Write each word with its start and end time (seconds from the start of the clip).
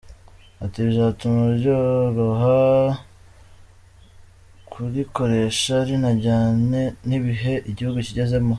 Ati, 0.63 0.77
bizatuma 0.87 1.41
ryoroha 1.57 2.59
kurikoresha, 4.71 5.75
rinajyane 5.87 6.81
n’ibihe 7.07 7.53
igihugu 7.71 7.97
kigezemo. 8.07 8.49